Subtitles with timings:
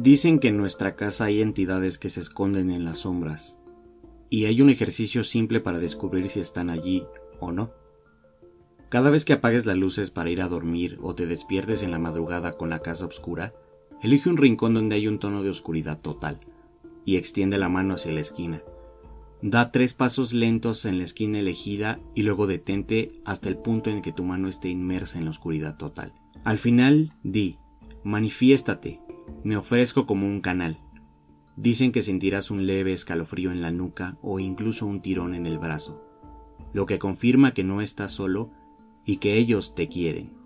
[0.00, 3.58] Dicen que en nuestra casa hay entidades que se esconden en las sombras,
[4.30, 7.02] y hay un ejercicio simple para descubrir si están allí
[7.40, 7.72] o no.
[8.90, 11.98] Cada vez que apagues las luces para ir a dormir o te despiertes en la
[11.98, 13.54] madrugada con la casa oscura,
[14.00, 16.38] elige un rincón donde hay un tono de oscuridad total
[17.04, 18.62] y extiende la mano hacia la esquina.
[19.42, 24.00] Da tres pasos lentos en la esquina elegida y luego detente hasta el punto en
[24.00, 26.12] que tu mano esté inmersa en la oscuridad total.
[26.44, 27.58] Al final, di,
[28.04, 29.00] manifiéstate,
[29.44, 30.78] me ofrezco como un canal.
[31.56, 35.58] Dicen que sentirás un leve escalofrío en la nuca o incluso un tirón en el
[35.58, 36.04] brazo,
[36.72, 38.50] lo que confirma que no estás solo
[39.04, 40.38] y que ellos te quieren.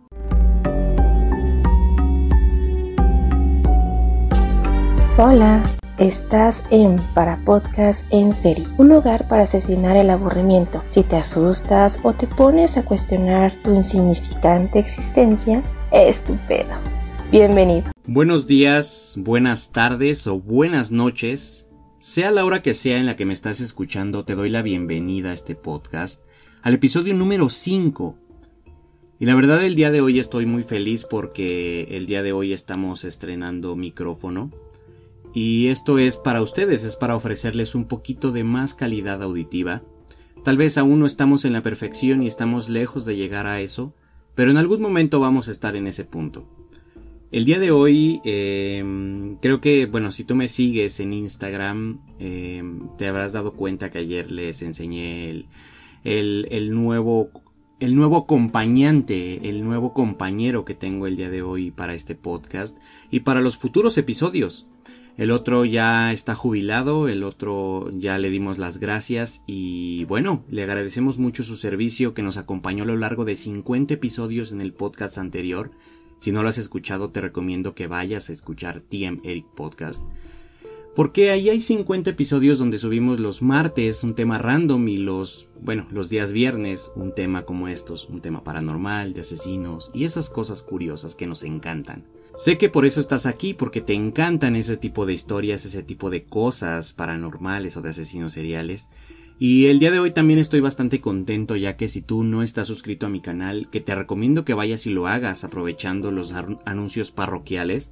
[5.18, 5.62] Hola,
[5.98, 10.82] estás en Para Podcast en Serie, un lugar para asesinar el aburrimiento.
[10.88, 15.62] Si te asustas o te pones a cuestionar tu insignificante existencia,
[15.92, 17.01] es tu pedo.
[17.32, 17.90] Bienvenido.
[18.06, 21.66] Buenos días, buenas tardes o buenas noches.
[21.98, 25.30] Sea la hora que sea en la que me estás escuchando, te doy la bienvenida
[25.30, 26.22] a este podcast,
[26.60, 28.18] al episodio número 5.
[29.18, 32.52] Y la verdad el día de hoy estoy muy feliz porque el día de hoy
[32.52, 34.50] estamos estrenando micrófono.
[35.32, 39.82] Y esto es para ustedes, es para ofrecerles un poquito de más calidad auditiva.
[40.44, 43.94] Tal vez aún no estamos en la perfección y estamos lejos de llegar a eso,
[44.34, 46.46] pero en algún momento vamos a estar en ese punto.
[47.32, 52.94] El día de hoy, em, creo que, bueno, si tú me sigues en Instagram, em,
[52.98, 55.46] te habrás dado cuenta que ayer les enseñé el,
[56.04, 57.30] el, el, nuevo,
[57.80, 62.76] el nuevo acompañante, el nuevo compañero que tengo el día de hoy para este podcast
[63.10, 64.66] y para los futuros episodios.
[65.16, 70.64] El otro ya está jubilado, el otro ya le dimos las gracias y bueno, le
[70.64, 74.74] agradecemos mucho su servicio que nos acompañó a lo largo de 50 episodios en el
[74.74, 75.70] podcast anterior
[76.22, 80.04] si no lo has escuchado, te recomiendo que vayas a escuchar TM Eric Podcast.
[80.94, 85.88] Porque ahí hay 50 episodios donde subimos los martes un tema random y los, bueno,
[85.90, 90.62] los días viernes un tema como estos, un tema paranormal, de asesinos y esas cosas
[90.62, 92.04] curiosas que nos encantan.
[92.36, 96.08] Sé que por eso estás aquí, porque te encantan ese tipo de historias, ese tipo
[96.08, 98.86] de cosas paranormales o de asesinos seriales.
[99.44, 102.68] Y el día de hoy también estoy bastante contento ya que si tú no estás
[102.68, 106.32] suscrito a mi canal, que te recomiendo que vayas y lo hagas aprovechando los
[106.64, 107.90] anuncios parroquiales,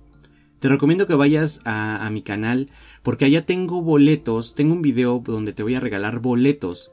[0.61, 2.69] te recomiendo que vayas a, mi canal
[3.03, 6.93] porque allá tengo boletos, tengo un video donde te voy a regalar boletos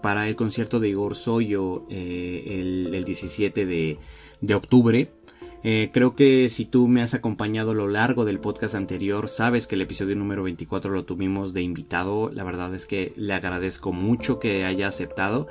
[0.00, 2.60] para el concierto de Igor Soyo eh,
[2.92, 3.98] el, 17 de,
[4.40, 5.10] de octubre.
[5.64, 9.66] Eh, creo que si tú me has acompañado a lo largo del podcast anterior, sabes
[9.66, 12.30] que el episodio número 24 lo tuvimos de invitado.
[12.32, 15.48] La verdad es que le agradezco mucho que haya aceptado.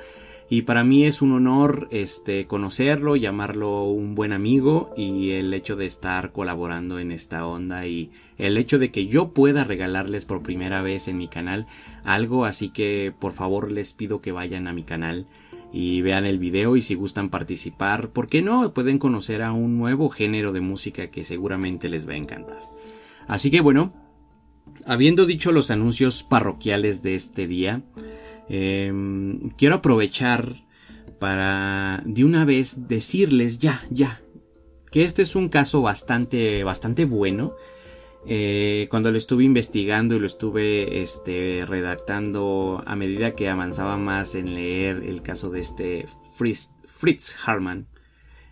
[0.50, 5.76] Y para mí es un honor este, conocerlo, llamarlo un buen amigo y el hecho
[5.76, 10.42] de estar colaborando en esta onda y el hecho de que yo pueda regalarles por
[10.42, 11.66] primera vez en mi canal
[12.02, 12.46] algo.
[12.46, 15.26] Así que por favor les pido que vayan a mi canal
[15.72, 18.72] y vean el video y si gustan participar, ¿por qué no?
[18.72, 22.58] Pueden conocer a un nuevo género de música que seguramente les va a encantar.
[23.26, 23.92] Así que bueno,
[24.86, 27.82] habiendo dicho los anuncios parroquiales de este día,
[28.48, 30.64] em, quiero aprovechar
[31.18, 34.20] para de una vez decirles ya, ya,
[34.90, 37.54] que este es un caso bastante, bastante bueno
[38.26, 44.34] eh, cuando lo estuve investigando y lo estuve este, redactando a medida que avanzaba más
[44.34, 46.06] en leer el caso de este
[46.36, 47.34] Fritz, Fritz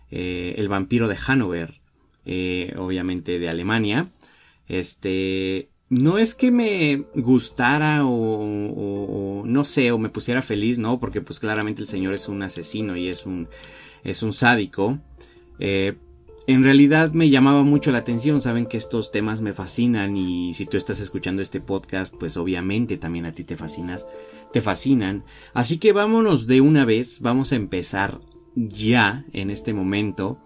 [0.09, 1.81] eh, el vampiro de Hannover,
[2.25, 4.09] eh, obviamente de Alemania,
[4.67, 10.99] este, no es que me gustara o, no sé, o me pusiera feliz, ¿no?
[10.99, 13.47] Porque pues claramente el señor es un asesino y es un,
[14.03, 14.99] es un sádico.
[15.59, 15.95] Eh,
[16.47, 20.65] en realidad me llamaba mucho la atención, saben que estos temas me fascinan y si
[20.65, 24.05] tú estás escuchando este podcast, pues obviamente también a ti te fascinas,
[24.53, 25.25] te fascinan.
[25.53, 28.21] Así que vámonos de una vez, vamos a empezar
[28.55, 30.39] ya en este momento.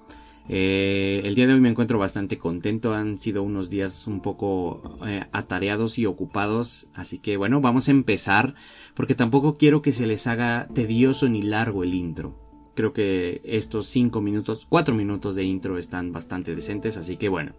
[0.50, 4.98] Eh, el día de hoy me encuentro bastante contento, han sido unos días un poco
[5.06, 8.56] eh, atareados y ocupados, así que bueno, vamos a empezar
[8.96, 12.41] porque tampoco quiero que se les haga tedioso ni largo el intro.
[12.74, 17.54] Creo que estos 5 minutos, 4 minutos de intro están bastante decentes, así que bueno.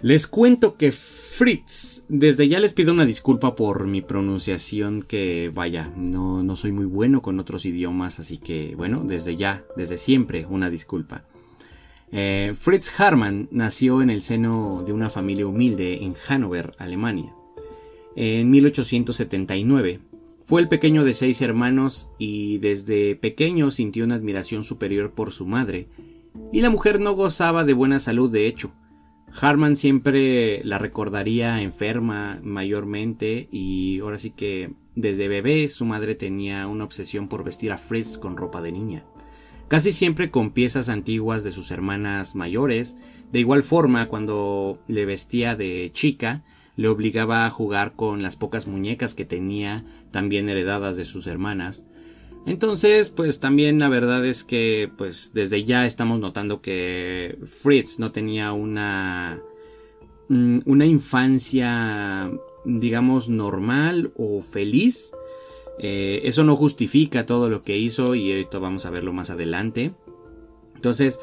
[0.00, 5.90] Les cuento que Fritz, desde ya les pido una disculpa por mi pronunciación que vaya,
[5.96, 10.44] no, no soy muy bueno con otros idiomas, así que bueno, desde ya, desde siempre,
[10.44, 11.24] una disculpa.
[12.12, 17.34] Eh, Fritz Harman nació en el seno de una familia humilde en Hannover, Alemania.
[18.14, 20.00] En 1879
[20.44, 25.46] fue el pequeño de seis hermanos y desde pequeño sintió una admiración superior por su
[25.46, 25.88] madre,
[26.52, 28.72] y la mujer no gozaba de buena salud de hecho.
[29.40, 36.68] Harman siempre la recordaría enferma mayormente y ahora sí que desde bebé su madre tenía
[36.68, 39.04] una obsesión por vestir a Fritz con ropa de niña.
[39.66, 42.96] Casi siempre con piezas antiguas de sus hermanas mayores,
[43.32, 46.44] de igual forma cuando le vestía de chica,
[46.76, 51.84] le obligaba a jugar con las pocas muñecas que tenía también heredadas de sus hermanas.
[52.46, 58.12] Entonces, pues también la verdad es que pues desde ya estamos notando que Fritz no
[58.12, 59.40] tenía una
[60.28, 62.30] mm, una infancia
[62.64, 65.12] digamos normal o feliz.
[65.78, 69.92] Eh, eso no justifica todo lo que hizo y esto vamos a verlo más adelante.
[70.74, 71.18] Entonces,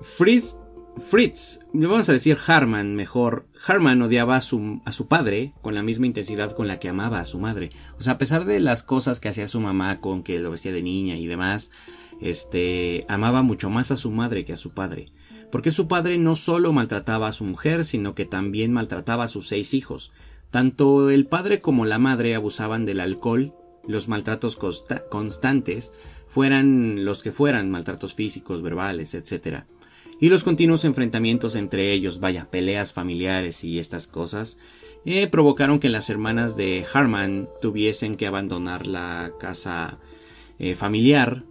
[0.00, 0.56] Fritz
[0.98, 5.74] Fritz, le vamos a decir Harman mejor, Harman odiaba a su, a su, padre con
[5.74, 7.70] la misma intensidad con la que amaba a su madre.
[7.98, 10.72] O sea, a pesar de las cosas que hacía su mamá con que lo vestía
[10.72, 11.70] de niña y demás,
[12.20, 15.06] este, amaba mucho más a su madre que a su padre.
[15.50, 19.48] Porque su padre no solo maltrataba a su mujer, sino que también maltrataba a sus
[19.48, 20.12] seis hijos.
[20.50, 23.54] Tanto el padre como la madre abusaban del alcohol,
[23.86, 24.58] los maltratos
[25.10, 25.94] constantes,
[26.28, 29.64] fueran los que fueran, maltratos físicos, verbales, etc
[30.22, 34.56] y los continuos enfrentamientos entre ellos, vaya, peleas familiares y estas cosas,
[35.04, 39.98] eh, provocaron que las hermanas de Harman tuviesen que abandonar la casa
[40.60, 41.42] eh, familiar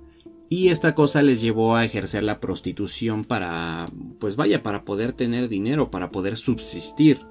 [0.48, 3.88] y esta cosa les llevó a ejercer la prostitución para,
[4.22, 7.26] pues vaya, para poder tener dinero, para poder subsistir.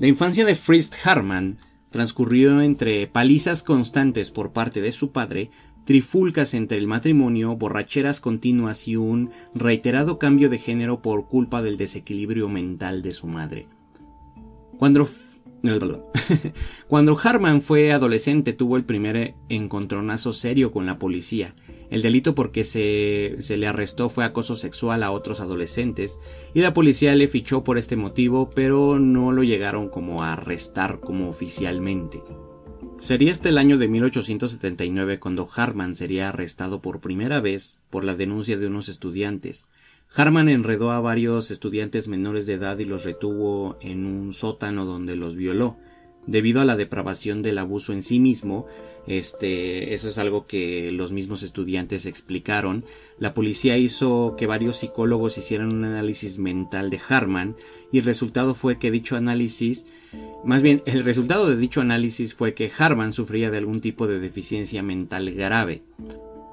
[0.00, 1.58] La infancia de Fritz Harman
[1.90, 5.52] transcurrió entre palizas constantes por parte de su padre,
[5.84, 11.76] trifulcas entre el matrimonio, borracheras continuas y un reiterado cambio de género por culpa del
[11.76, 13.66] desequilibrio mental de su madre.
[14.78, 15.08] Cuando,
[16.88, 21.54] Cuando Harman fue adolescente tuvo el primer encontronazo serio con la policía.
[21.90, 26.18] El delito porque se, se, le arrestó fue acoso sexual a otros adolescentes
[26.54, 31.00] y la policía le fichó por este motivo pero no lo llegaron como a arrestar
[31.00, 32.22] como oficialmente.
[32.98, 38.14] Sería este el año de 1879 cuando Harman sería arrestado por primera vez por la
[38.14, 39.66] denuncia de unos estudiantes.
[40.14, 45.16] Harman enredó a varios estudiantes menores de edad y los retuvo en un sótano donde
[45.16, 45.76] los violó
[46.30, 48.66] debido a la depravación del abuso en sí mismo,
[49.06, 52.84] este, eso es algo que los mismos estudiantes explicaron.
[53.18, 57.56] La policía hizo que varios psicólogos hicieran un análisis mental de Harman
[57.90, 59.86] y el resultado fue que dicho análisis,
[60.44, 64.20] más bien el resultado de dicho análisis fue que Harman sufría de algún tipo de
[64.20, 65.82] deficiencia mental grave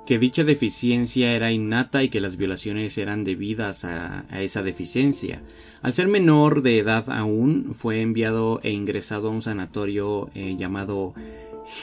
[0.08, 5.44] que dicha deficiencia era innata y que las violaciones eran debidas a, esa deficiencia.
[5.82, 11.14] Al ser menor de edad aún, fue enviado e ingresado a un sanatorio eh, llamado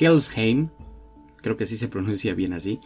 [0.00, 0.70] Helsheim,
[1.42, 2.80] creo que así se pronuncia bien así.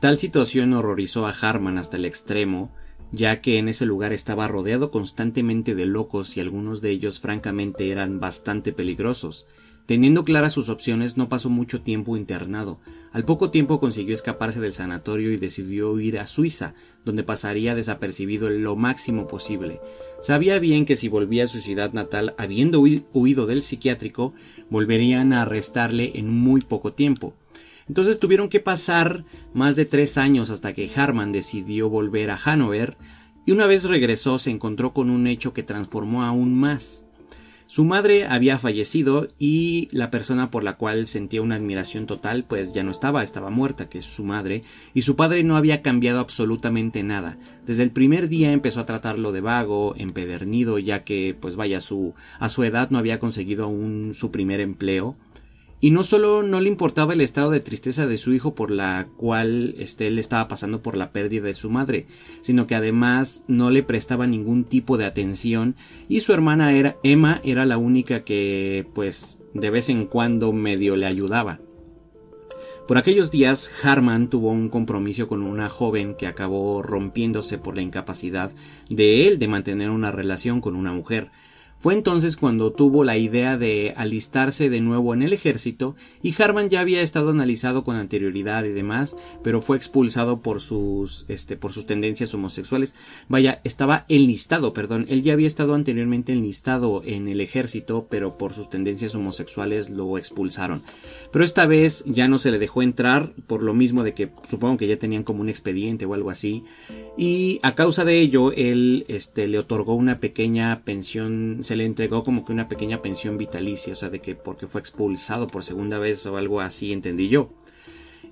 [0.00, 2.72] Tal situación horrorizó a Harman hasta el extremo,
[3.12, 7.92] ya que en ese lugar estaba rodeado constantemente de locos y algunos de ellos francamente
[7.92, 9.46] eran bastante peligrosos.
[9.88, 12.78] Teniendo claras sus opciones, no pasó mucho tiempo internado.
[13.10, 16.74] Al poco tiempo consiguió escaparse del sanatorio y decidió ir a Suiza,
[17.06, 19.80] donde pasaría desapercibido lo máximo posible.
[20.20, 24.34] Sabía bien que si volvía a su ciudad natal, habiendo huido del psiquiátrico,
[24.68, 27.32] volverían a arrestarle en muy poco tiempo.
[27.88, 29.24] Entonces tuvieron que pasar
[29.54, 32.98] más de tres años hasta que Harman decidió volver a Hannover,
[33.46, 37.06] y una vez regresó se encontró con un hecho que transformó aún más.
[37.70, 42.72] Su madre había fallecido y la persona por la cual sentía una admiración total pues
[42.72, 44.62] ya no estaba, estaba muerta, que es su madre,
[44.94, 47.36] y su padre no había cambiado absolutamente nada.
[47.66, 52.14] Desde el primer día empezó a tratarlo de vago, empedernido, ya que pues vaya su
[52.40, 55.14] a su edad no había conseguido aún su primer empleo
[55.80, 59.08] y no solo no le importaba el estado de tristeza de su hijo por la
[59.16, 62.06] cual este, él estaba pasando por la pérdida de su madre,
[62.40, 65.76] sino que además no le prestaba ningún tipo de atención
[66.08, 70.96] y su hermana era Emma era la única que pues de vez en cuando medio
[70.96, 71.60] le ayudaba.
[72.88, 77.82] Por aquellos días Harman tuvo un compromiso con una joven que acabó rompiéndose por la
[77.82, 78.50] incapacidad
[78.88, 81.30] de él de mantener una relación con una mujer,
[81.78, 86.68] fue entonces cuando tuvo la idea de alistarse de nuevo en el ejército y Harman
[86.68, 91.72] ya había estado analizado con anterioridad y demás, pero fue expulsado por sus, este, por
[91.72, 92.96] sus tendencias homosexuales.
[93.28, 98.54] Vaya, estaba enlistado, perdón, él ya había estado anteriormente enlistado en el ejército, pero por
[98.54, 100.82] sus tendencias homosexuales lo expulsaron.
[101.30, 104.78] Pero esta vez ya no se le dejó entrar por lo mismo de que supongo
[104.78, 106.62] que ya tenían como un expediente o algo así.
[107.16, 112.22] Y a causa de ello, él, este, le otorgó una pequeña pensión se le entregó
[112.22, 115.98] como que una pequeña pensión vitalicia, o sea, de que porque fue expulsado por segunda
[115.98, 117.50] vez o algo así, entendí yo.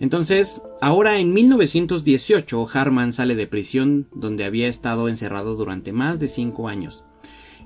[0.01, 6.29] Entonces, ahora en 1918, Harman sale de prisión donde había estado encerrado durante más de
[6.29, 7.05] cinco años.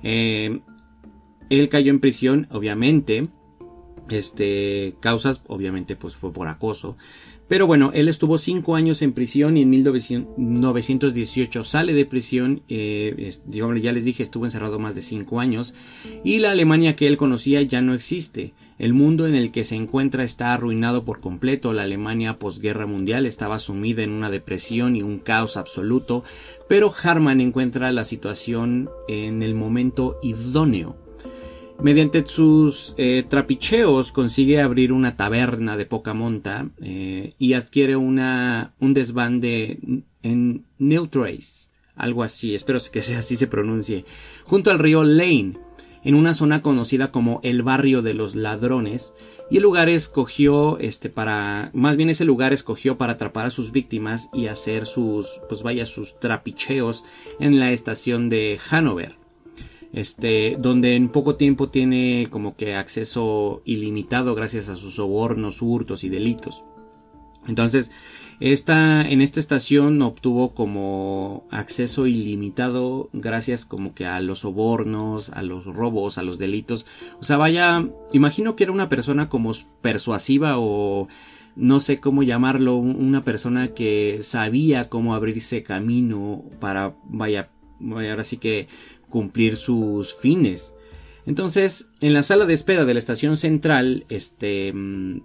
[0.03, 0.59] Eh,
[1.49, 3.29] él cayó en prisión, obviamente.
[4.09, 6.97] Este, causas, obviamente, pues fue por acoso.
[7.51, 12.61] Pero bueno, él estuvo cinco años en prisión y en 1918 sale de prisión.
[12.69, 15.73] Eh, ya les dije, estuvo encerrado más de cinco años.
[16.23, 18.53] Y la Alemania que él conocía ya no existe.
[18.79, 21.73] El mundo en el que se encuentra está arruinado por completo.
[21.73, 26.23] La Alemania posguerra mundial estaba sumida en una depresión y un caos absoluto.
[26.69, 30.95] Pero Harman encuentra la situación en el momento idóneo
[31.81, 38.75] Mediante sus eh, trapicheos consigue abrir una taberna de poca monta eh, y adquiere una,
[38.79, 39.79] un desván de,
[40.21, 44.05] en Neutrace, algo así, espero que sea así se pronuncie,
[44.43, 45.57] junto al río Lane,
[46.03, 49.11] en una zona conocida como el barrio de los ladrones,
[49.49, 53.71] y el lugar escogió este para más bien ese lugar escogió para atrapar a sus
[53.71, 57.03] víctimas y hacer sus pues vaya sus trapicheos
[57.39, 59.20] en la estación de Hanover
[59.93, 66.03] este, donde en poco tiempo tiene como que acceso ilimitado gracias a sus sobornos, hurtos
[66.03, 66.63] y delitos.
[67.47, 67.91] Entonces,
[68.39, 75.41] esta, en esta estación obtuvo como acceso ilimitado gracias como que a los sobornos, a
[75.41, 76.85] los robos, a los delitos.
[77.19, 81.07] O sea, vaya, imagino que era una persona como persuasiva o
[81.55, 88.37] no sé cómo llamarlo, una persona que sabía cómo abrirse camino para, vaya, ahora sí
[88.37, 88.67] que
[89.11, 90.73] cumplir sus fines.
[91.27, 95.21] Entonces, en la sala de espera de la estación central, este mm,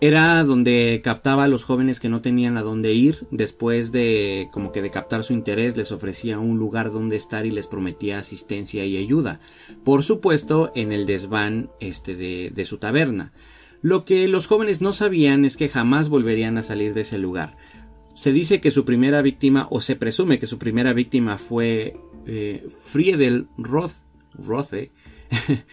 [0.00, 3.26] era donde captaba a los jóvenes que no tenían a dónde ir.
[3.30, 7.50] Después de como que de captar su interés, les ofrecía un lugar donde estar y
[7.50, 9.40] les prometía asistencia y ayuda.
[9.84, 13.32] Por supuesto, en el desván este de, de su taberna.
[13.80, 17.56] Lo que los jóvenes no sabían es que jamás volverían a salir de ese lugar.
[18.14, 22.66] Se dice que su primera víctima, o se presume que su primera víctima fue eh,
[22.84, 23.92] Friedel Roth,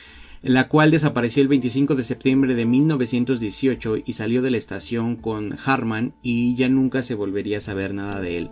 [0.41, 5.55] la cual desapareció el 25 de septiembre de 1918 y salió de la estación con
[5.65, 8.49] Harman y ya nunca se volvería a saber nada de él.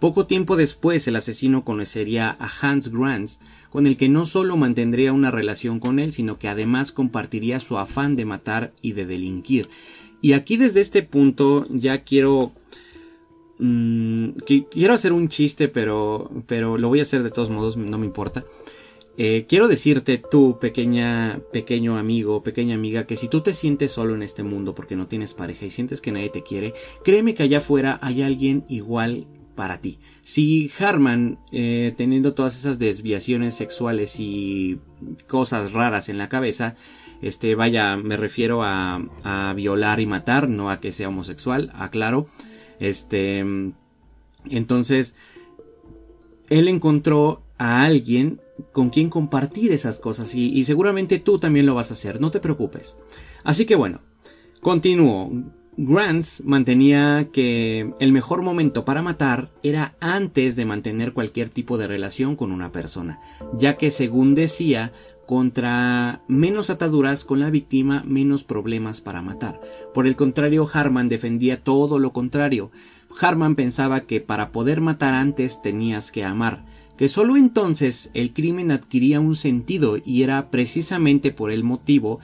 [0.00, 5.12] Poco tiempo después el asesino conocería a Hans Grants, con el que no solo mantendría
[5.12, 9.68] una relación con él, sino que además compartiría su afán de matar y de delinquir.
[10.22, 12.52] Y aquí desde este punto ya quiero
[13.60, 14.30] Mm,
[14.70, 18.06] quiero hacer un chiste, pero, pero lo voy a hacer de todos modos, no me
[18.06, 18.44] importa.
[19.18, 24.14] Eh, quiero decirte tú, pequeña, pequeño amigo, pequeña amiga, que si tú te sientes solo
[24.14, 26.72] en este mundo porque no tienes pareja y sientes que nadie te quiere,
[27.04, 29.26] créeme que allá afuera hay alguien igual
[29.56, 29.98] para ti.
[30.22, 34.78] Si Harman, eh, teniendo todas esas desviaciones sexuales y
[35.28, 36.76] cosas raras en la cabeza,
[37.20, 42.26] este, vaya, me refiero a, a violar y matar, no a que sea homosexual, aclaro.
[42.80, 43.44] Este,
[44.48, 45.14] entonces,
[46.48, 48.40] él encontró a alguien
[48.72, 52.40] con quien compartir esas cosas y, seguramente tú también lo vas a hacer, no te
[52.40, 52.96] preocupes.
[53.44, 54.00] Así que bueno,
[54.60, 55.30] continúo.
[55.76, 61.86] Grants mantenía que el mejor momento para matar era antes de mantener cualquier tipo de
[61.86, 63.18] relación con una persona,
[63.56, 64.92] ya que según decía,
[65.30, 69.60] contra menos ataduras con la víctima, menos problemas para matar.
[69.94, 72.72] Por el contrario, Harman defendía todo lo contrario.
[73.20, 76.64] Harman pensaba que para poder matar antes tenías que amar,
[76.98, 82.18] que solo entonces el crimen adquiría un sentido y era precisamente por el motivo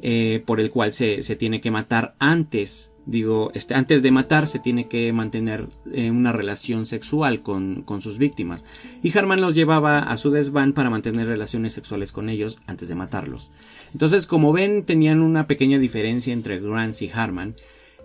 [0.00, 4.46] eh, por el cual se, se tiene que matar antes digo, este, antes de matar
[4.46, 8.64] se tiene que mantener eh, una relación sexual con, con, sus víctimas.
[9.02, 12.94] Y Harman los llevaba a su desván para mantener relaciones sexuales con ellos antes de
[12.96, 13.50] matarlos.
[13.92, 17.54] Entonces, como ven, tenían una pequeña diferencia entre Grants y Harman.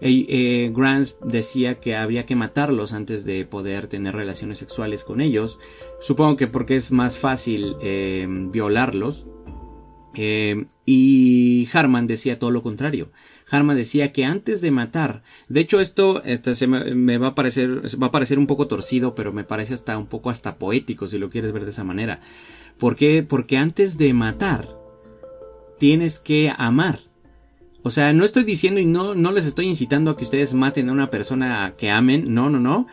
[0.03, 5.59] Eh, Grants decía que había que matarlos antes de poder tener relaciones sexuales con ellos.
[5.99, 9.27] Supongo que porque es más fácil eh, violarlos.
[10.15, 13.11] Eh, y Harman decía todo lo contrario.
[13.51, 17.81] Harman decía que antes de matar, de hecho esto este, se me, va a parecer
[18.01, 21.17] va a parecer un poco torcido, pero me parece hasta un poco hasta poético si
[21.17, 22.21] lo quieres ver de esa manera.
[22.77, 23.23] ¿Por qué?
[23.23, 24.67] Porque antes de matar
[25.77, 26.99] tienes que amar.
[27.83, 30.89] O sea, no estoy diciendo y no, no les estoy incitando a que ustedes maten
[30.89, 32.87] a una persona que amen, no, no, no.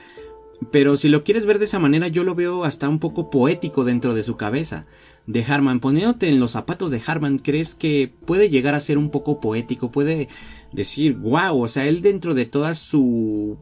[0.72, 3.84] Pero si lo quieres ver de esa manera, yo lo veo hasta un poco poético
[3.84, 4.86] dentro de su cabeza.
[5.26, 9.10] De Harman, poniéndote en los zapatos de Harman, ¿crees que puede llegar a ser un
[9.10, 9.90] poco poético?
[9.90, 10.28] Puede
[10.72, 13.56] decir, wow, o sea, él dentro de toda su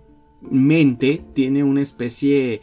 [0.50, 2.60] mente tiene una especie...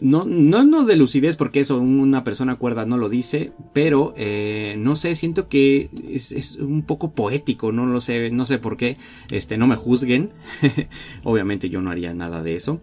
[0.00, 4.76] No, no, no de lucidez, porque eso una persona cuerda no lo dice, pero eh,
[4.78, 8.76] no sé, siento que es, es, un poco poético, no lo sé, no sé por
[8.76, 8.96] qué,
[9.32, 10.30] este, no me juzguen,
[11.24, 12.80] obviamente yo no haría nada de eso,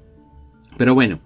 [0.77, 1.19] pero bueno,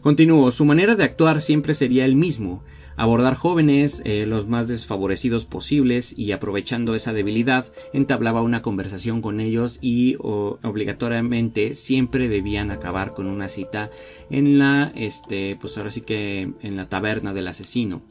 [0.00, 2.64] continúo, su manera de actuar siempre sería el mismo.
[2.94, 9.40] abordar jóvenes, eh, los más desfavorecidos posibles y aprovechando esa debilidad entablaba una conversación con
[9.40, 13.90] ellos y obligatoriamente siempre debían acabar con una cita
[14.28, 18.02] en la, este, pues ahora sí que en la taberna del asesino,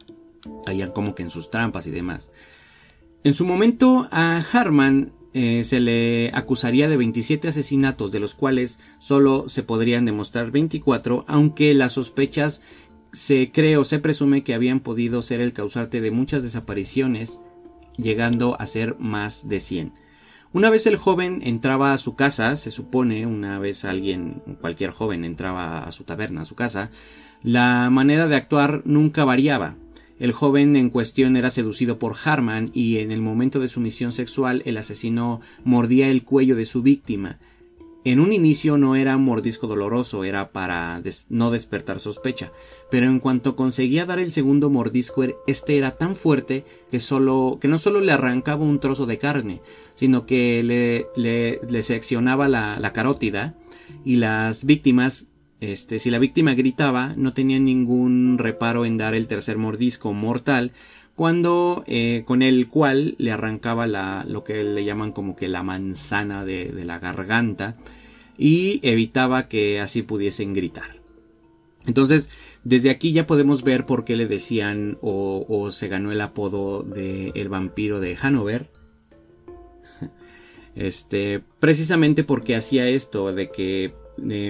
[0.65, 2.31] allá como que en sus trampas y demás.
[3.23, 8.79] En su momento a Harman eh, se le acusaría de 27 asesinatos, de los cuales
[8.99, 12.61] solo se podrían demostrar 24, aunque las sospechas
[13.13, 17.39] se cree o se presume que habían podido ser el causante de muchas desapariciones,
[17.97, 19.93] llegando a ser más de 100.
[20.53, 25.23] Una vez el joven entraba a su casa, se supone, una vez alguien, cualquier joven
[25.23, 26.91] entraba a su taberna, a su casa,
[27.41, 29.75] la manera de actuar nunca variaba.
[30.21, 34.11] El joven en cuestión era seducido por Harman y en el momento de su misión
[34.11, 37.39] sexual el asesino mordía el cuello de su víctima,
[38.03, 42.51] en un inicio no era un mordisco doloroso, era para no despertar sospecha,
[42.89, 47.59] pero en cuanto conseguía dar el segundo mordisco, er, este era tan fuerte que, solo,
[47.61, 49.61] que no solo le arrancaba un trozo de carne,
[49.93, 53.55] sino que le, le, seccionaba la, la, carótida
[54.03, 55.27] y las víctimas,
[55.61, 60.73] este, si la víctima gritaba, no tenían ningún reparo en dar el tercer mordisco mortal,
[61.15, 65.61] cuando eh, con el cual le arrancaba la, lo que le llaman como que la
[65.61, 67.77] manzana de, la garganta
[68.39, 70.99] y evitaba que así pudiesen gritar.
[71.85, 72.31] Entonces,
[72.63, 77.31] desde aquí ya podemos ver por qué le decían o, se ganó el apodo de
[77.35, 78.71] el vampiro de Hanover.
[80.73, 83.93] Este, precisamente porque hacía esto de que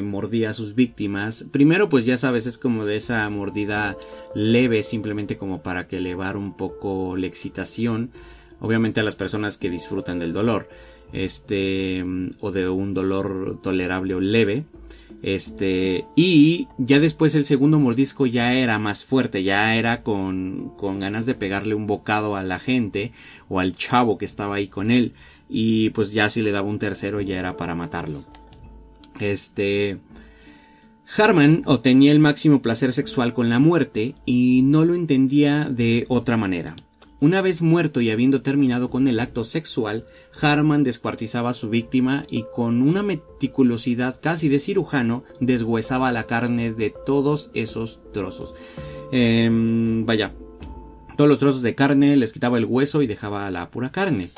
[0.04, 1.46] mordía a sus víctimas.
[1.52, 3.98] Primero, pues ya sabes, es como de esa mordida
[4.36, 8.12] leve, simplemente como para que elevar un poco la excitación.
[8.60, 10.70] Obviamente a las personas que disfrutan del dolor.
[11.14, 12.06] Este.
[12.40, 14.66] O de un dolor tolerable o leve.
[15.24, 16.06] Este.
[16.16, 19.44] Y ya después el segundo mordisco ya era más fuerte.
[19.44, 23.12] Ya era con, con ganas de pegarle un bocado a la gente.
[23.50, 25.14] O al chavo que estaba ahí con él.
[25.50, 28.24] Y pues ya si le daba un tercero ya era para matarlo.
[29.22, 30.00] Este.
[31.18, 36.38] Harman obtenía el máximo placer sexual con la muerte y no lo entendía de otra
[36.38, 36.76] manera.
[37.20, 40.08] Una vez muerto y habiendo terminado con el acto sexual,
[40.42, 46.72] Harman descuartizaba a su víctima y con una meticulosidad casi de cirujano deshuesaba la carne
[46.72, 48.56] de todos esos trozos.
[49.12, 50.34] Em, vaya,
[51.16, 54.30] todos los trozos de carne les quitaba el hueso y dejaba la pura carne.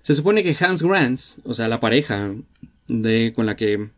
[0.00, 2.32] Se supone que Hans Grants, o sea, la pareja
[2.88, 3.90] de, con la que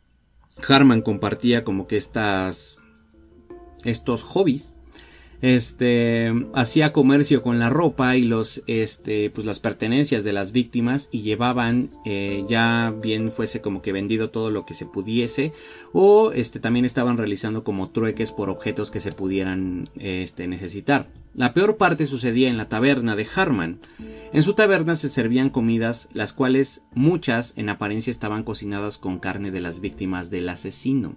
[0.67, 2.79] Harman compartía como que estas
[3.85, 4.78] estos hobbies
[5.41, 11.09] este hacía comercio con la ropa y los este pues las pertenencias de las víctimas
[11.13, 15.53] y llevaban eh, ya bien fuese como que vendido todo lo que se pudiese
[15.93, 21.09] o este también estaban realizando como trueques por objetos que se pudieran este necesitar.
[21.35, 23.79] La peor parte sucedía en la taberna de Harman.
[24.33, 29.53] En su taberna se servían comidas las cuales muchas en apariencia estaban cocinadas con carne
[29.53, 31.15] de las víctimas del asesino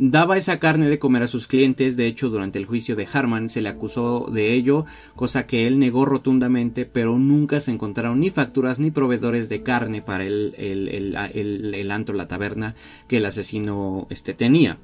[0.00, 3.50] Daba esa carne de comer a sus clientes, de hecho durante el juicio de Harman
[3.50, 8.30] se le acusó de ello, cosa que él negó rotundamente, pero nunca se encontraron ni
[8.30, 12.76] facturas ni proveedores de carne para el, el, antro, la taberna
[13.08, 14.78] que el asesino este, tenía.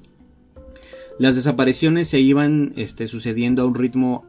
[1.21, 4.25] Las desapariciones se iban este, sucediendo a un ritmo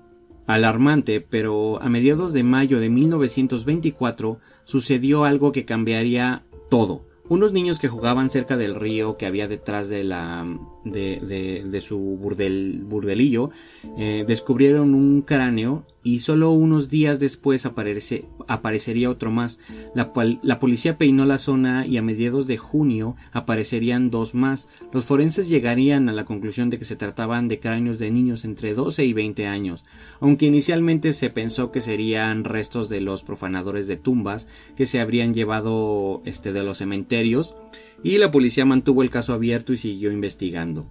[0.46, 7.08] alarmante, pero a mediados de mayo de 1924 sucedió algo que cambiaría todo.
[7.28, 10.46] Unos niños que jugaban cerca del río que había detrás de la
[10.84, 13.50] de, de, su burdel, burdelillo
[13.98, 19.58] eh, descubrieron un cráneo y solo unos días después aparece, aparecería otro más.
[19.96, 20.14] La,
[20.44, 24.68] la, policía peinó la zona y a mediados de junio aparecerían dos más.
[24.94, 28.76] Los forenses llegarían a la conclusión de que se trataban de cráneos de niños entre
[28.76, 29.84] 12 y 20 años,
[30.20, 35.34] aunque inicialmente se pensó que serían restos de los profanadores de tumbas que se habrían
[35.34, 37.56] llevado este, de los cementerios
[38.04, 40.86] y la policía mantuvo el caso abierto y siguió investigando.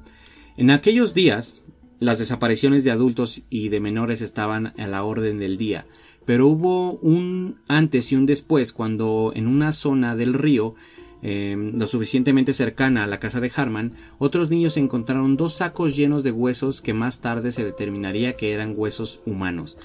[0.57, 1.63] En aquellos días,
[2.01, 5.87] las desapariciones de adultos y de menores estaban a la orden del día,
[6.25, 10.75] pero hubo un antes y un después cuando en una zona del río
[11.23, 16.23] em, lo suficientemente cercana a la casa de Harman, otros niños encontraron dos sacos llenos
[16.23, 19.79] de huesos que más tarde se determinaría que eran huesos humanos.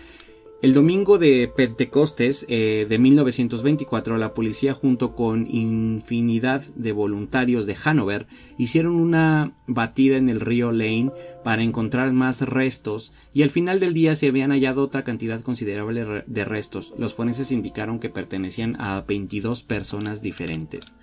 [0.61, 7.77] El domingo de Pentecostes eh, de 1924, la policía junto con infinidad de voluntarios de
[7.81, 11.13] Hanover hicieron una batida en el río Lane
[11.45, 16.25] para encontrar más restos y al final del día se habían hallado otra cantidad considerable
[16.27, 16.93] de restos.
[16.97, 20.93] Los forenses indicaron que pertenecían a 22 personas diferentes.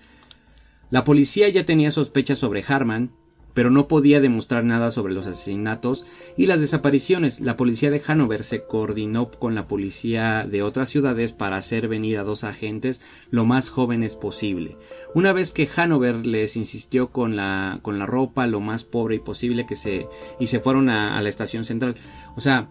[0.90, 3.10] La policía ya tenía sospechas sobre Harman,
[3.56, 6.04] pero no podía demostrar nada sobre los asesinatos
[6.36, 7.40] y las desapariciones.
[7.40, 12.18] La policía de Hanover se coordinó con la policía de otras ciudades para hacer venir
[12.18, 14.76] a dos agentes lo más jóvenes posible.
[15.14, 19.64] Una vez que Hanover les insistió con la, con la ropa lo más pobre posible
[19.64, 20.06] que se,
[20.38, 21.96] y se fueron a, a la estación central.
[22.36, 22.68] O sea,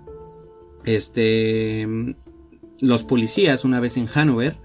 [0.84, 1.88] este,
[2.80, 4.58] los policías una vez en Hanover,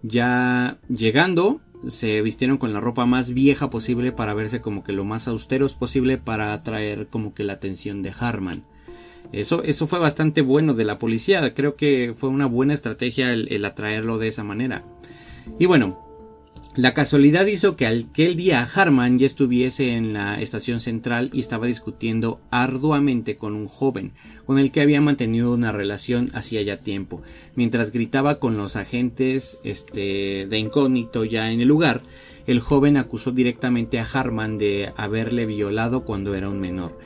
[0.00, 5.04] ya llegando, se vistieron con la ropa más vieja posible para verse como que lo
[5.04, 8.62] más austeros posible para atraer como que la atención de Harman.
[9.32, 13.48] Eso, eso fue bastante bueno de la policía, creo que fue una buena estrategia el,
[13.52, 14.84] el atraerlo de esa manera.
[15.58, 16.05] Y bueno,
[16.76, 21.66] la casualidad hizo que aquel día Harman ya estuviese en la estación central y estaba
[21.66, 24.12] discutiendo arduamente con un joven,
[24.44, 27.22] con el que había mantenido una relación hacía ya tiempo.
[27.54, 32.02] Mientras gritaba con los agentes este, de incógnito ya en el lugar,
[32.46, 36.98] el joven acusó directamente a Harman de haberle violado cuando era un menor.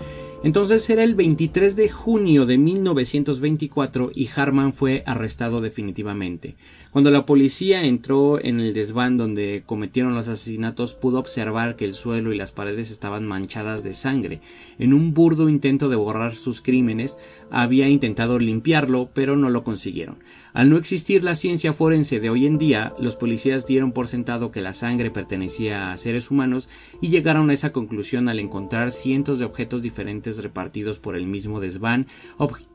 [0.43, 6.57] Entonces era el 23 de junio de 1924 y Harman fue arrestado definitivamente.
[6.93, 11.93] Cuando la policía entró en el desván donde cometieron los asesinatos pudo observar que el
[11.93, 14.41] suelo y las paredes estaban manchadas de sangre.
[14.79, 17.19] En un burdo intento de borrar sus crímenes
[17.51, 20.21] había intentado limpiarlo pero no lo consiguieron.
[20.53, 24.51] Al no existir la ciencia forense de hoy en día, los policías dieron por sentado
[24.51, 26.69] que la sangre pertenecía a seres humanos
[27.01, 31.61] y llegaron a esa conclusión al encontrar cientos de objetos diferentes repartidos por el mismo
[31.61, 32.07] desván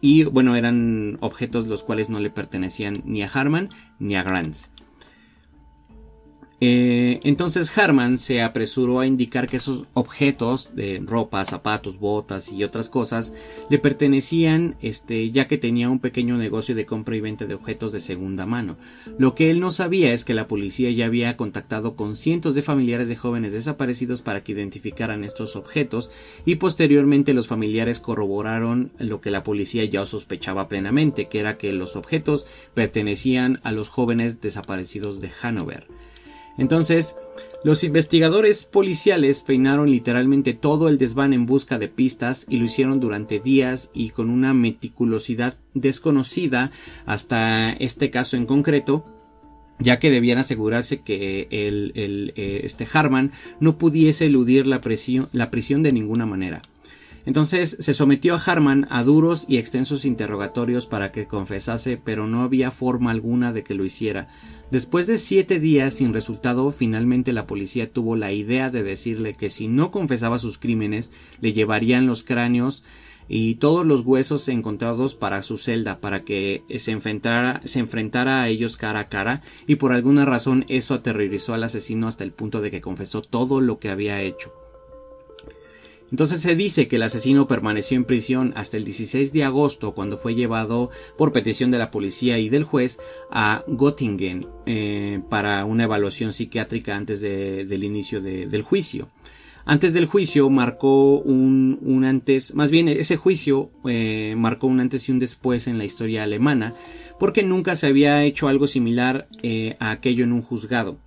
[0.02, 4.72] y bueno eran objetos los cuales no le pertenecían ni a Harman ni a Grants.
[6.62, 12.64] Eh, entonces Harman se apresuró a indicar que esos objetos de ropa, zapatos, botas y
[12.64, 13.34] otras cosas
[13.70, 17.92] le pertenecían, este, ya que tenía un pequeño negocio de compra y venta de objetos
[17.92, 18.78] de segunda mano.
[19.18, 22.62] Lo que él no sabía es que la policía ya había contactado con cientos de
[22.62, 26.10] familiares de jóvenes desaparecidos para que identificaran estos objetos
[26.46, 31.74] y posteriormente los familiares corroboraron lo que la policía ya sospechaba plenamente, que era que
[31.74, 35.88] los objetos pertenecían a los jóvenes desaparecidos de Hanover.
[36.58, 37.16] Entonces,
[37.64, 43.00] los investigadores policiales peinaron literalmente todo el desván en busca de pistas y lo hicieron
[43.00, 46.72] durante días y con una meticulosidad desconocida
[47.06, 49.04] hasta este caso en concreto,
[49.80, 51.92] ya que debían asegurarse que el,
[52.36, 54.80] eh, este Harman no pudiese eludir la,
[55.34, 56.62] la prisión de ninguna manera.
[57.26, 62.44] Entonces se sometió a Harman a duros y extensos interrogatorios para que confesase, pero no
[62.44, 64.28] había forma alguna de que lo hiciera.
[64.72, 69.50] Después de siete días sin resultado, finalmente la policía tuvo la idea de decirle que
[69.50, 71.12] si no confesaba sus crímenes,
[71.42, 72.84] le llevarían los cráneos
[73.28, 78.48] y todos los huesos encontrados para su celda para que se enfrentara, se enfrentara a
[78.50, 82.62] ellos cara a cara y por alguna razón eso aterrorizó al asesino hasta el punto
[82.62, 84.65] de que confesó todo lo que había hecho.
[86.12, 90.18] Entonces se dice que el asesino permaneció en prisión hasta el 16 de agosto cuando
[90.18, 93.00] fue llevado por petición de la policía y del juez
[93.32, 99.10] a Göttingen eh, para una evaluación psiquiátrica antes del inicio del juicio.
[99.68, 105.12] Antes del juicio marcó un, antes, más bien ese juicio eh, marcó un antes y
[105.12, 106.76] un después en la historia alemana
[107.20, 110.98] porque nunca se había hecho algo similar eh, a aquello en un juzgado.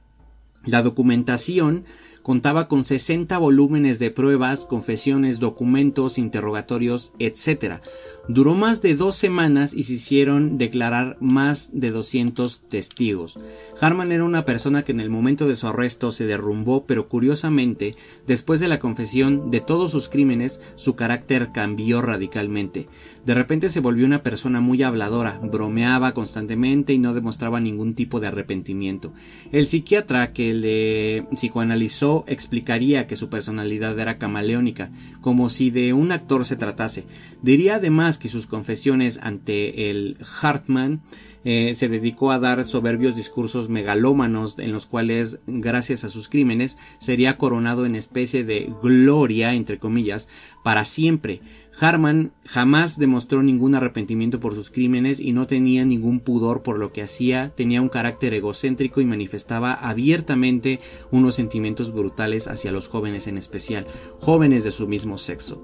[0.64, 1.84] La documentación
[2.28, 7.80] contaba con 60 volúmenes de pruebas, confesiones, documentos, interrogatorios, etc.
[8.28, 13.38] Duró más de dos semanas y se hicieron declarar más de 200 testigos.
[13.80, 17.94] Harman era una persona que en el momento de su arresto se derrumbó, pero curiosamente,
[18.26, 22.86] después de la confesión de todos sus crímenes, su carácter cambió radicalmente.
[23.24, 28.20] De repente se volvió una persona muy habladora, bromeaba constantemente y no demostraba ningún tipo
[28.20, 29.14] de arrepentimiento.
[29.52, 34.90] El psiquiatra que le psicoanalizó explicaría que su personalidad era camaleónica,
[35.28, 37.04] como si de un actor se tratase.
[37.42, 41.02] Diría además que sus confesiones ante el Hartman
[41.44, 46.78] eh, se dedicó a dar soberbios discursos megalómanos en los cuales, gracias a sus crímenes,
[46.98, 50.28] sería coronado en especie de gloria, entre comillas,
[50.62, 51.40] para siempre.
[51.80, 56.92] Harman jamás demostró ningún arrepentimiento por sus crímenes y no tenía ningún pudor por lo
[56.92, 60.80] que hacía, tenía un carácter egocéntrico y manifestaba abiertamente
[61.12, 63.86] unos sentimientos brutales hacia los jóvenes en especial,
[64.18, 65.62] jóvenes de su mismo sexo.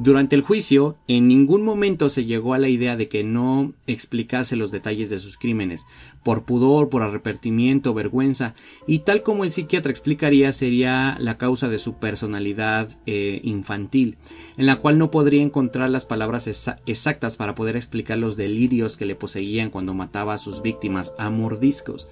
[0.00, 4.56] Durante el juicio, en ningún momento se llegó a la idea de que no explicase
[4.56, 5.86] los detalles de sus crímenes,
[6.24, 8.54] por pudor, por arrepentimiento, vergüenza,
[8.88, 14.16] y tal como el psiquiatra explicaría sería la causa de su personalidad eh, infantil,
[14.56, 16.48] en la cual no podría encontrar las palabras
[16.86, 21.30] exactas para poder explicar los delirios que le poseían cuando mataba a sus víctimas a
[21.30, 22.08] mordiscos.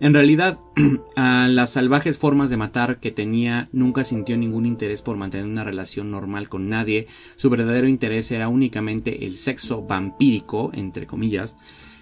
[0.00, 0.58] En realidad,
[1.16, 5.64] a las salvajes formas de matar que tenía nunca sintió ningún interés por mantener una
[5.64, 7.06] relación normal con nadie.
[7.36, 11.56] Su verdadero interés era únicamente el sexo vampírico, entre comillas,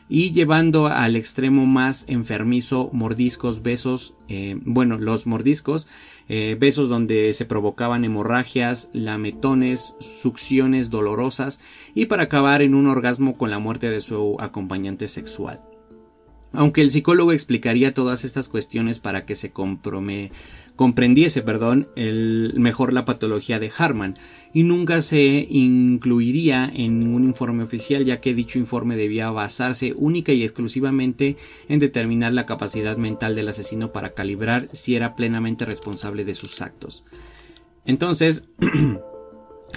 [0.09, 5.87] y llevando al extremo más enfermizo mordiscos, besos, eh, bueno, los mordiscos,
[6.29, 11.61] eh, besos donde se provocaban hemorragias, lametones, succiones dolorosas
[11.95, 15.63] y para acabar en un orgasmo con la muerte de su acompañante sexual.
[16.53, 19.53] Aunque el psicólogo explicaría todas estas cuestiones para que se
[20.77, 24.19] comprendiese perdón, el, mejor la patología de Harman
[24.53, 30.33] y nunca se incluiría en ningún informe oficial ya que dicho informe debía basarse única
[30.33, 31.37] y exclusivamente
[31.69, 36.61] en determinar la capacidad mental del asesino para calibrar si era plenamente responsable de sus
[36.61, 37.05] actos.
[37.87, 38.45] Entonces,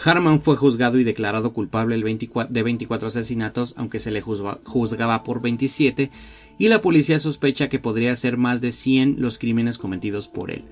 [0.03, 6.11] Harman fue juzgado y declarado culpable de 24 asesinatos, aunque se le juzgaba por 27,
[6.57, 10.63] y la policía sospecha que podría ser más de 100 los crímenes cometidos por él.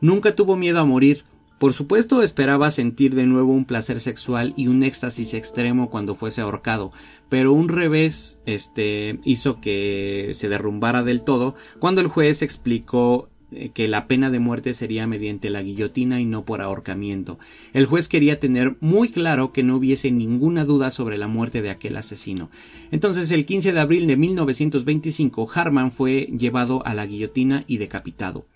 [0.00, 1.24] Nunca tuvo miedo a morir.
[1.58, 6.40] Por supuesto esperaba sentir de nuevo un placer sexual y un éxtasis extremo cuando fuese
[6.40, 6.92] ahorcado,
[7.28, 13.30] pero un revés este hizo que se derrumbara del todo cuando el juez explicó
[13.74, 17.38] que la pena de muerte sería mediante la guillotina y no por ahorcamiento.
[17.72, 21.70] El juez quería tener muy claro que no hubiese ninguna duda sobre la muerte de
[21.70, 22.50] aquel asesino.
[22.90, 28.46] Entonces, el 15 de abril de 1925, Harman fue llevado a la guillotina y decapitado.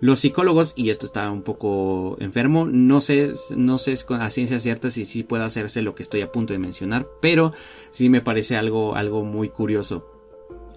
[0.00, 4.92] Los psicólogos, y esto está un poco enfermo, no sé, no sé a ciencia cierta
[4.92, 7.52] si sí puede hacerse lo que estoy a punto de mencionar, pero
[7.90, 10.06] sí me parece algo, algo muy curioso.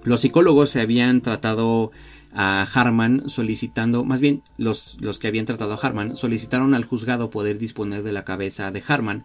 [0.03, 1.91] Los psicólogos se habían tratado
[2.33, 7.29] a Harman solicitando, más bien los, los que habían tratado a Harman solicitaron al juzgado
[7.29, 9.23] poder disponer de la cabeza de Harman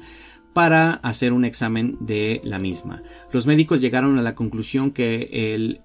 [0.52, 3.02] para hacer un examen de la misma.
[3.32, 5.80] Los médicos llegaron a la conclusión que el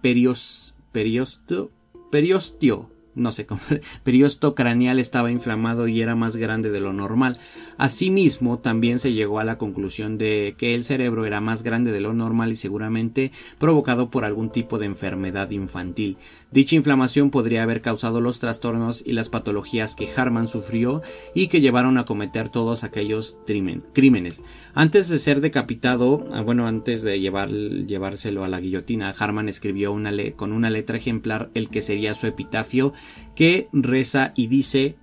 [0.00, 1.72] perios, periostio,
[2.10, 3.60] periostio no sé cómo,
[4.04, 7.38] periosto craneal estaba inflamado y era más grande de lo normal.
[7.76, 12.00] Asimismo, también se llegó a la conclusión de que el cerebro era más grande de
[12.00, 16.16] lo normal y seguramente provocado por algún tipo de enfermedad infantil.
[16.52, 21.00] Dicha inflamación podría haber causado los trastornos y las patologías que Harman sufrió
[21.34, 24.42] y que llevaron a cometer todos aquellos crímenes.
[24.74, 29.92] Antes de ser decapitado, ah, bueno, antes de llevar, llevárselo a la guillotina, Harman escribió
[29.92, 32.92] una con una letra ejemplar el que sería su epitafio
[33.34, 34.96] que reza y dice,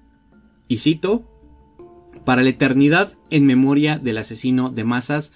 [0.67, 1.25] y cito,
[2.25, 5.33] para la eternidad en memoria del asesino de masas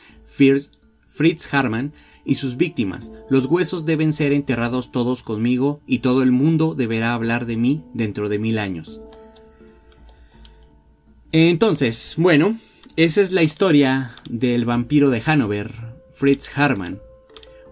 [1.14, 1.94] Fritz Harman
[2.26, 7.14] y sus víctimas, los huesos deben ser enterrados todos conmigo y todo el mundo deberá
[7.14, 9.00] hablar de mí dentro de mil años.
[11.32, 12.58] Entonces, bueno,
[12.96, 15.72] esa es la historia del vampiro de Hanover,
[16.16, 17.00] Fritz Harman,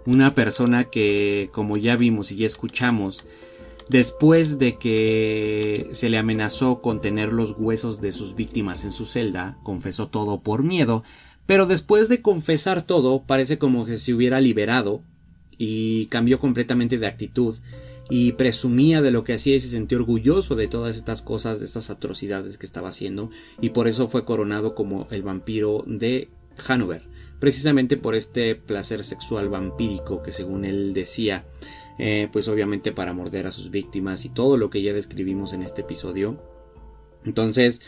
[0.06, 3.26] una persona que, como ya vimos y ya escuchamos,
[3.92, 9.06] Después de que se le amenazó con tener los huesos de sus víctimas en su
[9.06, 11.04] celda, confesó todo por miedo,
[11.52, 15.02] pero después de confesar todo parece como que se hubiera liberado
[15.58, 17.58] y cambió completamente de actitud
[18.10, 21.66] y presumía de lo que hacía y se sentía orgulloso de todas estas cosas, de
[21.66, 26.30] estas atrocidades que estaba haciendo y por eso fue coronado como el vampiro de
[26.70, 27.04] Hanover,
[27.42, 31.44] precisamente por este placer sexual vampírico que según él decía
[32.00, 35.64] eh, pues obviamente para morder a sus víctimas y todo lo que ya describimos en
[35.64, 36.42] este episodio.
[37.26, 37.82] Entonces,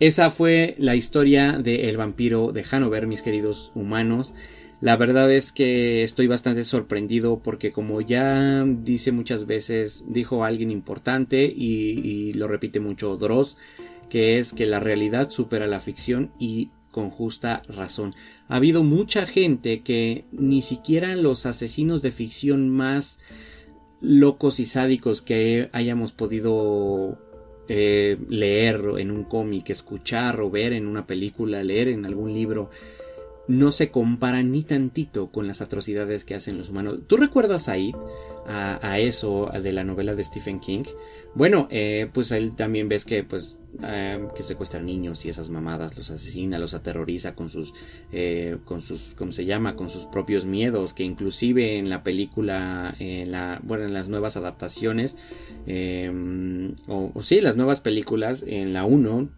[0.00, 4.34] esa fue la historia del vampiro de Hanover, mis queridos humanos.
[4.80, 10.70] La verdad es que estoy bastante sorprendido porque como ya dice muchas veces, dijo alguien
[10.70, 13.56] importante y, y lo repite mucho Dross,
[14.08, 18.14] que es que la realidad supera la ficción y con justa razón.
[18.48, 23.18] Ha habido mucha gente que ni siquiera los asesinos de ficción más
[24.00, 27.18] locos y sádicos que hayamos podido
[27.68, 32.70] eh, leer en un cómic, escuchar o ver en una película, leer en algún libro,
[33.48, 37.00] no se compara ni tantito con las atrocidades que hacen los humanos.
[37.06, 37.76] ¿Tú recuerdas a,
[38.46, 40.84] a eso de la novela de Stephen King?
[41.34, 45.96] Bueno, eh, pues él también ves que pues eh, que secuestra niños y esas mamadas,
[45.96, 47.72] los asesina, los aterroriza con sus,
[48.12, 49.76] eh, con sus, ¿cómo se llama?
[49.76, 54.36] Con sus propios miedos, que inclusive en la película, en la, bueno, en las nuevas
[54.36, 55.16] adaptaciones,
[56.86, 59.30] o, o sí, las nuevas películas, en la 1,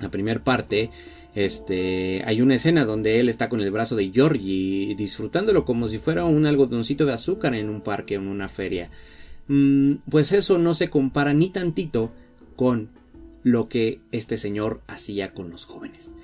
[0.00, 0.90] la primera parte,
[1.36, 5.98] este, hay una escena donde él está con el brazo de Georgie disfrutándolo como si
[5.98, 8.90] fuera un algodoncito de azúcar en un parque o en una feria.
[9.46, 12.10] Mm, pues eso no se compara ni tantito
[12.56, 12.88] con
[13.42, 16.14] lo que este señor hacía con los jóvenes.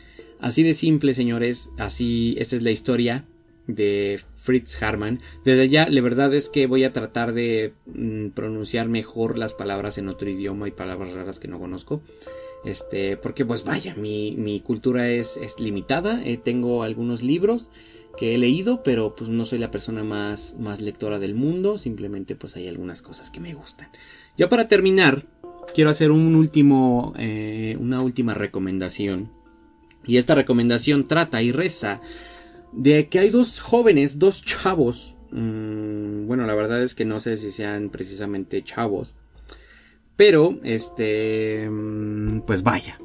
[0.41, 3.27] Así de simple, señores, así, esta es la historia
[3.67, 5.21] de Fritz Harman.
[5.45, 9.99] Desde ya, la verdad es que voy a tratar de mm, pronunciar mejor las palabras
[9.99, 12.01] en otro idioma y palabras raras que no conozco.
[12.65, 16.25] Este, porque pues vaya, mi, cultura es, limitada.
[16.25, 17.69] Eh, tengo algunos libros
[18.17, 21.79] que he leído, pero pues no soy la persona más, más lectora del mundo.
[21.79, 23.89] Simplemente pues hay algunas cosas que me gustan.
[24.37, 25.27] Ya para terminar,
[25.75, 29.31] quiero hacer un último, eh, una última recomendación.
[30.05, 32.01] Y esta recomendación trata y reza
[32.73, 35.17] de que hay dos jóvenes, dos chavos.
[35.31, 39.17] Mm, bueno, la verdad es que no sé si sean precisamente chavos.
[40.25, 42.97] Pero, este, mm, pues vaya.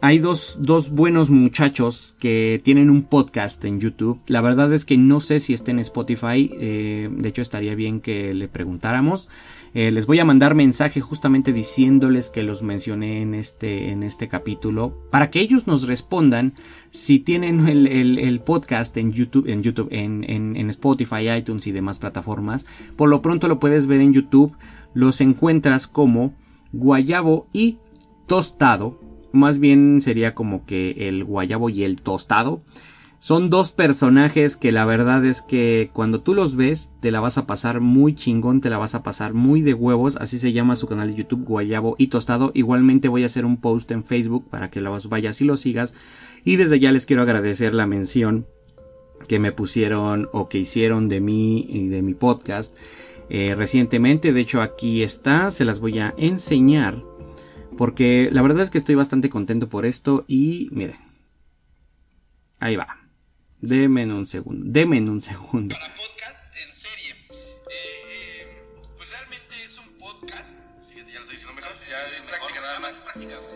[0.00, 4.20] Hay dos, dos, buenos muchachos que tienen un podcast en YouTube.
[4.26, 6.50] La verdad es que no sé si está en Spotify.
[6.58, 9.28] Eh, de hecho, estaría bien que le preguntáramos.
[9.74, 14.26] Eh, les voy a mandar mensaje justamente diciéndoles que los mencioné en este, en este
[14.26, 16.54] capítulo para que ellos nos respondan
[16.90, 22.64] si tienen el, podcast en YouTube, en YouTube, en, en, Spotify, iTunes y demás plataformas.
[22.96, 24.56] Por lo pronto lo puedes ver en YouTube.
[24.94, 26.34] Los encuentras como
[26.72, 27.78] guayabo y
[28.26, 28.98] tostado.
[29.32, 32.62] Más bien sería como que el guayabo y el tostado.
[33.24, 37.38] Son dos personajes que la verdad es que cuando tú los ves te la vas
[37.38, 40.16] a pasar muy chingón, te la vas a pasar muy de huevos.
[40.16, 42.52] Así se llama su canal de YouTube Guayabo y Tostado.
[42.54, 45.94] Igualmente voy a hacer un post en Facebook para que los vayas y lo sigas.
[46.44, 48.46] Y desde ya les quiero agradecer la mención
[49.26, 52.76] que me pusieron o que hicieron de mí y de mi podcast
[53.28, 54.32] eh, recientemente.
[54.32, 57.02] De hecho aquí está, se las voy a enseñar.
[57.76, 60.98] Porque la verdad es que estoy bastante contento por esto y miren.
[62.60, 63.04] Ahí va.
[63.60, 64.64] Deme un segundo.
[64.66, 65.74] Deme un segundo.
[65.74, 67.10] Para podcast en serie.
[67.10, 68.46] Eh, eh,
[68.96, 70.50] pues realmente es un podcast.
[70.94, 71.72] ya lo estoy diciendo mejor.
[71.90, 73.02] Ya es práctica nada más.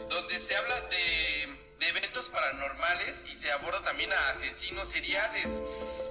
[0.09, 1.47] donde se habla de,
[1.79, 5.47] de, eventos paranormales y se aborda también a asesinos seriales.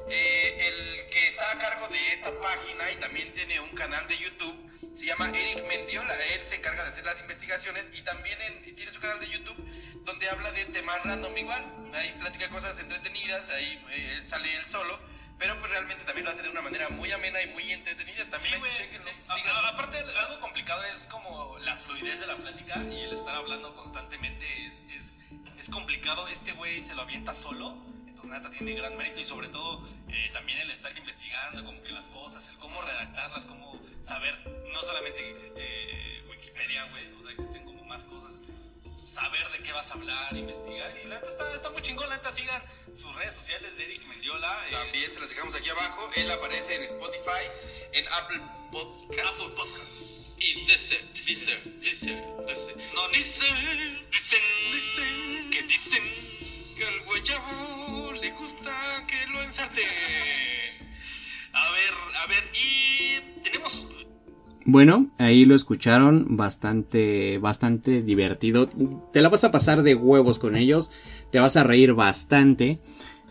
[0.09, 4.17] Eh, el que está a cargo de esta página y también tiene un canal de
[4.17, 4.55] YouTube
[4.95, 6.15] se llama Eric Mendiola.
[6.33, 8.39] Él se encarga de hacer las investigaciones y también
[8.75, 9.55] tiene su canal de YouTube
[10.03, 11.63] donde habla de temas random igual.
[11.93, 14.99] Ahí platica cosas entretenidas, ahí eh, sale él solo.
[15.37, 18.25] Pero pues realmente también lo hace de una manera muy amena y muy entretenida.
[18.31, 23.35] También sí, aparte, algo complicado es como la fluidez de la plática y el estar
[23.35, 25.19] hablando constantemente es, es,
[25.59, 26.27] es complicado.
[26.29, 27.77] Este güey se lo avienta solo
[28.25, 32.07] neta tiene gran mérito y sobre todo eh, también el estar investigando como que las
[32.09, 34.35] cosas, el cómo redactarlas, cómo saber,
[34.71, 38.39] no solamente que existe Wikipedia, güey, o sea, existen como más cosas
[39.07, 40.95] saber de qué vas a hablar, investigar.
[41.03, 42.61] Y la neta está, está muy chingón, la neta sigan
[42.93, 44.67] sus redes sociales de Eric Mendiola.
[44.67, 44.71] Eh.
[44.71, 46.09] También se las dejamos aquí abajo.
[46.15, 47.43] Él aparece en Spotify,
[47.93, 49.27] en Apple Podcast.
[49.27, 49.91] Apple Podcast.
[50.37, 52.75] Y dice, dice, dice, dice.
[52.93, 53.47] No, dice,
[54.11, 56.46] dicen, dicen, que dicen
[56.83, 58.71] al guayabo le gusta
[59.07, 59.81] que lo ensarte.
[61.53, 63.85] A ver, a ver, y tenemos
[64.69, 68.67] bueno, ahí lo escucharon, bastante, bastante divertido.
[69.13, 70.91] Te la vas a pasar de huevos con ellos,
[71.31, 72.79] te vas a reír bastante.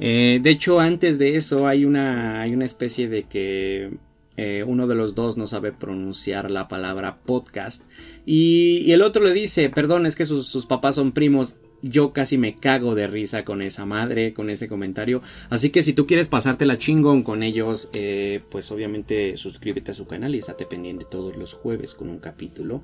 [0.00, 3.98] Eh, de hecho, antes de eso hay una, hay una especie de que
[4.38, 7.82] eh, uno de los dos no sabe pronunciar la palabra podcast
[8.24, 12.54] y, el otro le dice, perdón, es que sus papás son primos yo casi me
[12.54, 15.22] cago de risa con esa madre, con ese comentario.
[15.50, 20.06] Así que si tú quieres pasártela chingón con ellos, eh, pues obviamente suscríbete a su
[20.06, 22.82] canal y estate pendiente todos los jueves con un capítulo.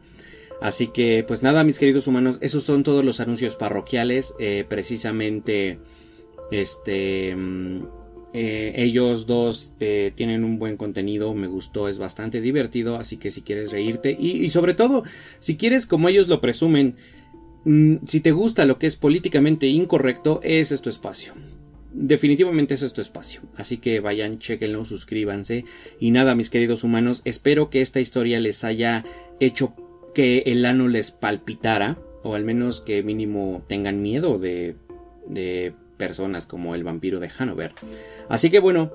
[0.61, 4.35] Así que, pues nada, mis queridos humanos, esos son todos los anuncios parroquiales.
[4.39, 5.81] Eh, precisamente,
[6.53, 7.83] este, mm,
[8.35, 13.43] eh, ellos dos tienen un buen contenido, me gustó, es bastante divertido, así que si
[13.43, 15.03] quieres reírte y sobre todo,
[15.39, 16.97] si quieres, como ellos lo presumen,
[17.65, 21.35] Mm, si te gusta lo que es políticamente incorrecto, es tu espacio.
[21.93, 23.43] Definitivamente es tu espacio.
[23.57, 25.65] Así que vayan, chequenlo, suscríbanse.
[26.01, 29.05] Y nada, mis queridos humanos, espero que esta historia les haya
[29.41, 29.75] hecho
[30.15, 31.99] que el ano les palpitara.
[32.25, 34.77] O al menos que mínimo tengan miedo de,
[35.27, 37.73] de personas como el vampiro de Hanover.
[38.29, 38.93] Así que bueno,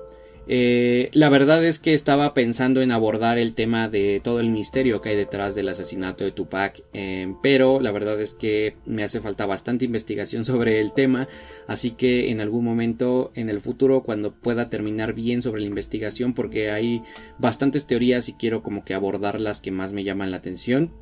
[0.50, 5.02] eh, la verdad es que estaba pensando en abordar el tema de todo el misterio
[5.02, 9.20] que hay detrás del asesinato de Tupac, eh, pero la verdad es que me hace
[9.20, 11.28] falta bastante investigación sobre el tema,
[11.66, 16.32] así que en algún momento en el futuro cuando pueda terminar bien sobre la investigación,
[16.32, 17.02] porque hay
[17.38, 20.92] bastantes teorías y quiero como que abordar las que más me llaman la atención,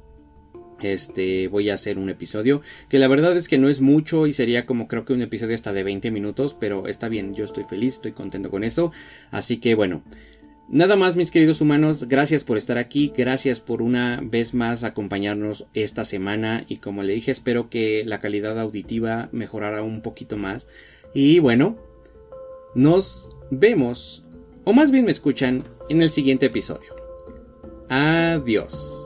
[0.81, 4.33] este voy a hacer un episodio que la verdad es que no es mucho y
[4.33, 7.65] sería como creo que un episodio hasta de 20 minutos pero está bien yo estoy
[7.65, 8.93] feliz estoy contento con eso
[9.31, 10.03] así que bueno
[10.69, 15.69] Nada más mis queridos humanos, gracias por estar aquí, gracias por una vez más acompañarnos
[15.75, 20.67] esta semana y como le dije espero que la calidad auditiva mejorara un poquito más
[21.15, 21.77] y bueno,
[22.75, 24.25] nos vemos,
[24.65, 26.95] o más bien me escuchan, en el siguiente episodio.
[27.89, 29.06] Adiós.